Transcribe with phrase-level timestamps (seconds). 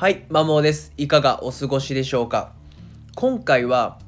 [0.00, 0.94] はい、マモです。
[0.96, 2.54] いかがお過ごしでしょうか？
[3.16, 3.98] 今回は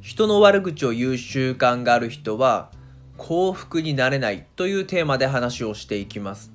[0.00, 2.70] 人の悪口を言う習慣がある人は
[3.18, 6.50] 幸福になれないというテーマで話をしていきます。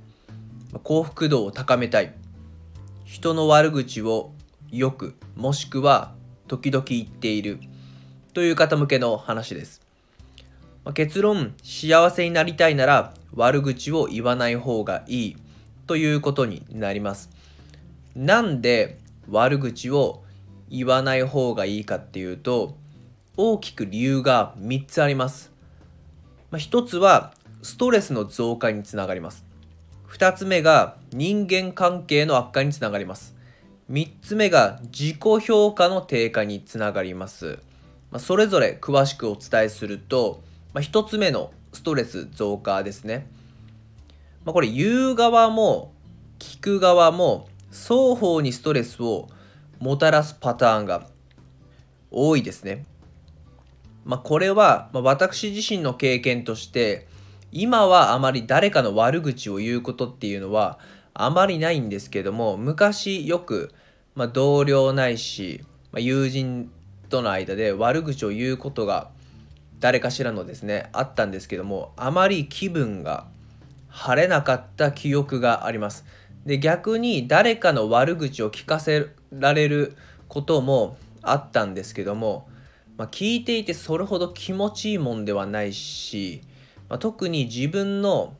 [0.81, 2.15] 幸福度を高めたい。
[3.05, 4.31] 人の悪口を
[4.71, 6.15] よくもしくは
[6.47, 7.59] 時々言っている
[8.33, 9.83] という方向けの話です。
[10.95, 15.37] 結論、幸せになりたいなら悪口を言わない方がいい
[15.85, 17.29] ということになります。
[18.15, 18.99] なんで
[19.29, 20.23] 悪口を
[20.69, 22.75] 言わない方がいいかっていうと
[23.37, 25.51] 大きく理由が3つあります。
[26.51, 29.45] まあ、1つはストレスの増加につながります。
[30.09, 33.35] 2つ目が人間関係の悪化につながります。
[33.91, 37.59] 3つ目が自己評価の低下につながります。
[38.11, 40.41] まあ、それぞれ詳しくお伝えすると、
[40.73, 43.27] まあ、1つ目のストレス増加ですね。
[44.45, 45.93] まあ、これ言う側も
[46.39, 49.29] 聞く側も双方にストレスを
[49.79, 51.07] もたらすパターンが
[52.11, 52.85] 多いですね。
[54.05, 57.07] まあ、これは、ま私自身の経験として
[57.51, 60.79] 今はあまり誰かの悪口を言うことっていうのは
[61.13, 63.71] あまりないんですけども昔よく、
[64.15, 66.71] ま同僚ないし、ま友人
[67.09, 69.09] との間で悪口を言うことが
[69.79, 73.27] 誰かしらのですねあったんですけどもあまり気分が
[73.87, 76.05] 晴れなかった記憶があります。
[76.45, 79.95] で逆に誰かの悪口を聞かせられる
[80.27, 82.47] こともあったんですけども、
[82.97, 86.41] まあ、聞いていてそれほど気持ちいいもんではないし、
[86.87, 88.33] まあ、特に自分の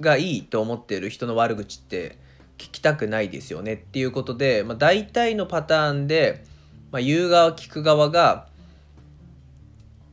[0.00, 2.18] がいいと思っている人の悪口って
[2.56, 6.44] 聞きたくないですよねっていうことで、まあ、大体のパターンで、
[6.90, 8.46] まあ、言う側聞く側が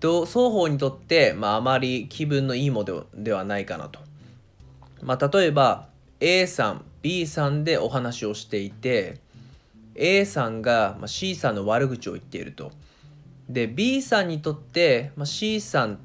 [0.01, 3.99] 双方にとって、まあ、あまり気分のいいものではないかなと。
[5.01, 5.87] まあ、例えば
[6.27, 9.19] A さん B さんでお話をしていて
[9.93, 12.71] A さんが C さんの悪口を言っていると。
[13.47, 15.99] で B さんにとって C さん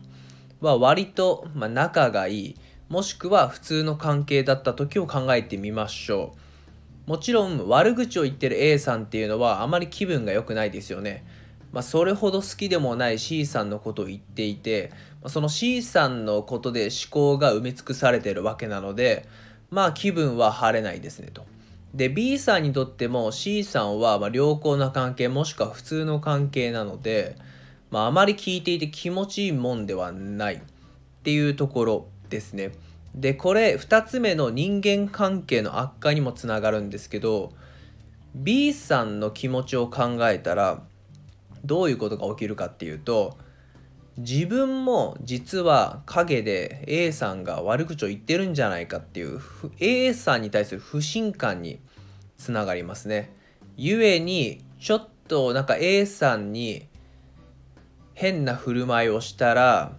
[0.60, 2.56] は割と仲がいい
[2.90, 6.34] もしくは普通の関係だった時を考えてみましょ
[7.06, 7.10] う。
[7.10, 11.24] もちろん悪口を言ってる A さんっていうのはあまり気分が良くないですよね。
[11.72, 14.90] まあ、それほど好きでもない C さんのことを言っていて
[15.28, 19.26] その C さんのことで思考が埋め尽くされてるわけなので
[19.70, 21.44] まあ気分は晴れないですねと。
[21.94, 27.36] で B さんにとっても C さんはま良好な関係もしくは普通の関係なので、
[27.90, 30.60] まあ、あまり聞いていて気持ちいいもんではないっ
[31.24, 32.72] ていうところですね。
[33.14, 37.52] でこれ2つ目の人間関係の悪化にもつながるんですけど
[38.34, 40.82] B さんの気持ちを考えたら
[41.64, 43.36] どういうことが起きるかっていうと
[44.16, 49.40] 自分も実は陰で A さんが悪口を言ってるんじゃないかっていう
[49.78, 51.80] A さんに対する不信感に
[52.36, 53.32] つながりますね。
[53.76, 56.86] ゆえにちょっとなんか A さんに
[58.14, 59.92] 変な振る舞いをしたら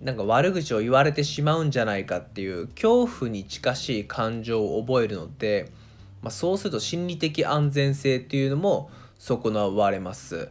[0.00, 5.70] なんか悪口を言われてしまうんじゃないかっていう恐怖に近しい感情を覚えるので、
[6.22, 10.50] まあ、そうすると心理的安全性っていうのも損なわれます。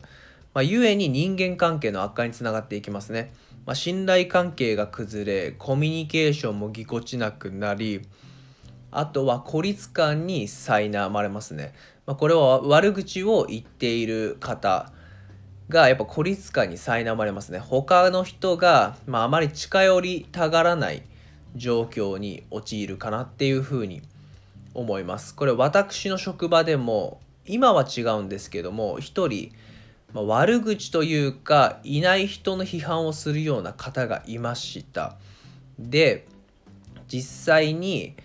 [0.58, 3.32] まあ、ゆえに人間関係の悪化につながっていきますね。
[3.68, 8.02] まあ、信頼関係が崩れ、コミュニケーションもぎこちなくなり、
[8.90, 11.76] あとは孤立感に苛まれますね。
[12.08, 14.92] まあ、これは悪口を言っている方
[15.70, 17.60] がやっぱ孤立感に苛まれますね。
[17.60, 21.04] 他の人が、まあ、あまり近寄りたがらない
[21.56, 24.02] 状況に陥るかなっていうふうに
[24.74, 25.36] 思います。
[25.36, 29.52] これ私の職場でも今は違うんですけども一人
[30.14, 35.18] 悪口というかいない人の批判をするような方がいました
[35.78, 36.28] で
[37.08, 38.16] 実際に、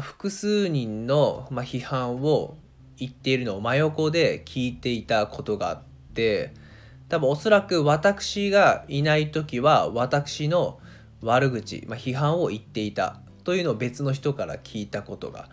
[0.00, 2.56] 複数人の、批判を
[2.96, 5.82] 言っているのを真横で聞いていたことがあっ
[6.14, 6.52] て
[7.08, 10.78] 多分おそらく私がいない時は私の
[11.20, 15.48] 悪口、まあ、批判を言っていたというのを別の人から聞いたことが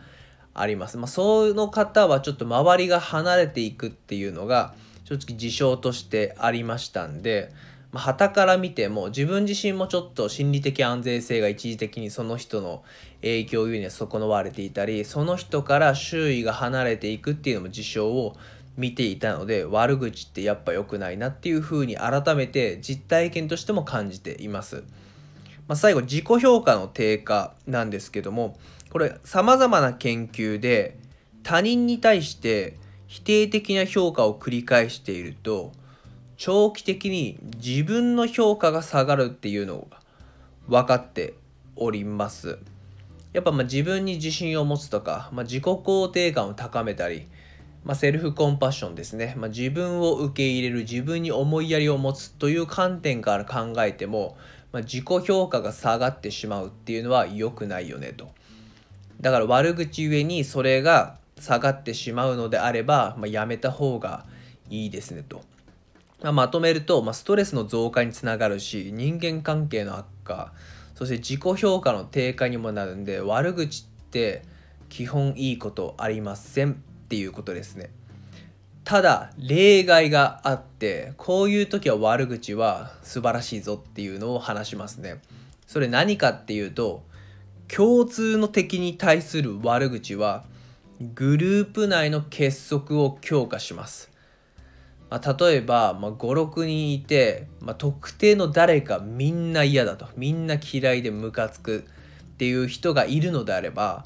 [0.54, 0.98] あります。
[0.98, 4.74] まあ、その方はちょっと周りが離れていくっていうのが
[5.10, 7.52] 正直事象としてありましたんで、
[7.92, 12.84] まあ、旗から見ても自分自身もちょっと心理的安全性が一時的にその人の
[13.22, 18.36] 影響ゆえには損なわれていたりその人から周囲が離れていくっていうのも事象を
[18.78, 24.84] 見ていたので悪口ってやっぱ良くないなっていうふうに改めて実体験としても感じています。
[25.68, 28.58] まあ、最後自己評価の低下なんですけども
[28.90, 30.98] これ様々な研究で
[31.44, 32.78] 他人に対して
[33.10, 35.72] 否定的な評価を繰り返していると
[36.38, 40.00] 長期的に自分の評価が下がるっていうのが
[40.68, 41.34] 分かって
[41.76, 42.60] おります。
[43.34, 47.28] やっぱま自分に自信を持つとか、まあ、自己肯定感を高めたり、
[47.84, 54.38] まあ、セルフコンパッションですね、まあ、自分を受け入れる自分に思いやりを持つという観点から考えても、
[54.72, 58.30] ま、自己評価が下がってしまうっていうのは良くないよねと
[59.22, 64.26] だから悪口ゆえにそれが下がってしまうのであれば、まあ、やめた方が
[64.70, 65.42] いいですねと、
[66.22, 70.54] まあ、まとめると、まあ、ストレスの増加につながるし人間関係の悪化
[70.96, 74.44] そして自己評価の低下にもなるんで悪口って
[74.90, 76.76] 基本いいことありませんっ
[77.08, 77.92] ていうことですね。
[78.84, 85.22] ただ例外があってこういう時は悪口は素晴らしいぞっていうのを話しますね。
[85.68, 87.04] それ何かっていうと
[87.68, 90.44] 共通の敵に対する悪口は
[91.02, 94.12] グループ内の結束を強化します。
[95.10, 101.86] まあ、例えば、まあ、56人いて、まあ、特定の誰かみんな嫌だとみんな嫌いでムカつく
[102.34, 104.06] っていう人がいるのであれば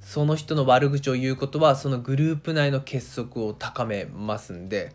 [0.00, 4.92] その人の悪口を言うことはそのグループ内の結束を高めますんで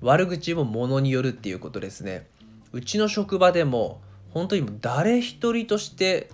[0.00, 2.26] 悪口もものによるっていうことですね
[2.72, 4.00] うちの職場でも
[4.30, 6.30] 本当に誰一人として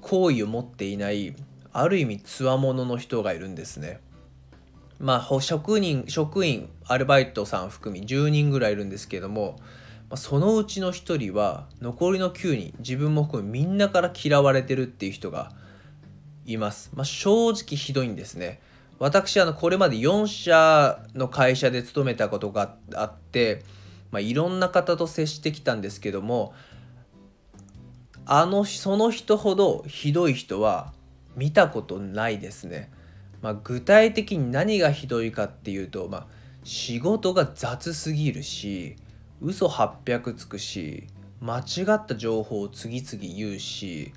[0.00, 1.34] 好意を持っていない
[1.72, 4.00] ある意味つわものの人がいるんですね。
[4.98, 9.58] まあ職人職員アルバイトさん含み10人ぐらいいるんですけども
[10.14, 15.52] そのうちの1人は残りの9人自分も含めみんなから嫌われてるっていう人が
[16.44, 16.90] います。
[16.94, 18.60] まあ、正直ひどいんですね。
[18.98, 23.62] 私あのこれまで4社の会社で勤めたことがあって、
[24.10, 26.52] まあ、いろんな方と接してきたんですけども
[28.26, 30.92] あのその人ほどひどい人は
[31.40, 32.90] 見たことないですね。
[33.40, 36.26] まあ、具体的に何がひどいかっていうと、まあ、
[36.64, 38.96] 仕事が雑すぎるし
[39.40, 41.06] 嘘800つくし
[41.40, 44.12] 間違った情報を次々言うし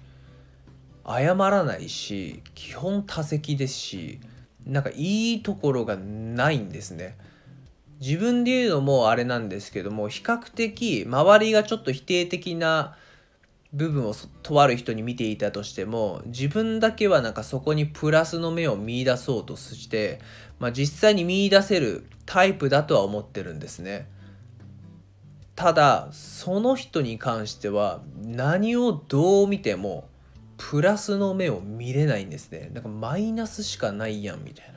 [1.08, 4.20] 謝らないし基本多席ですし
[4.66, 7.18] なんかいいところがないんですね。
[8.02, 12.98] 自分で言うのもあれなんですけども比較的周りがちょっと否定的な
[13.74, 20.20] 部分をとある人に見ていたとしても自分だけはなんかそこにプラスの目を見出そうとして、
[20.60, 24.08] まあ、実際に見出せるタイプだとは思ってるんですね。
[25.56, 30.08] ただその人に関しては何をどう見ても
[30.58, 32.70] プラスの目を見れないんですね。
[32.74, 34.74] なんかマイナスしかないやんみたいな。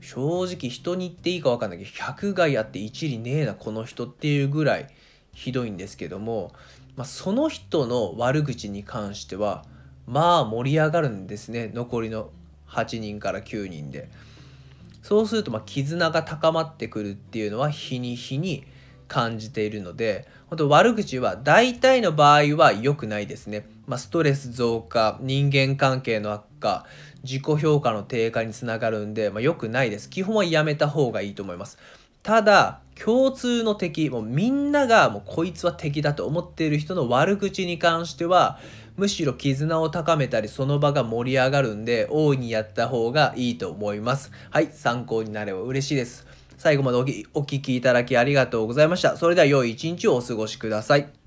[0.00, 4.86] 正直人に言っていいか分かんないけど100害あって一理ねえなこの人っていうぐらい
[5.32, 6.52] ひどいんですけども
[6.98, 9.64] まあ、その人の悪口に関しては
[10.08, 11.70] まあ盛り上がるんですね。
[11.72, 12.30] 残りの
[12.66, 14.08] 8人から9人で。
[15.04, 18.64] そうするとま絆が高まってくるっていうのは日に日に
[19.06, 26.84] 感じているので本当悪口は大体の場合は良くないですね、まあ、ストレス増加人間関係の悪化
[27.22, 30.10] 自己評価の低下につながるんで、まあ、良くないです。
[30.10, 31.78] 基本はやめた方がいいと思います。
[32.28, 38.58] ただ共通の敵もうみんながもうこいつは敵だと思っている人の悪口に関しては
[38.98, 44.30] むしろ絆を高めたりその場が盛り上がるんで大いにやった方がいいと思います。
[44.50, 46.26] はい参考になれば嬉しいです。
[46.58, 46.98] 最後まで
[47.32, 49.16] お聴きいただきありがとうございました。
[49.16, 51.17] それでは良い一日をお過ごしください。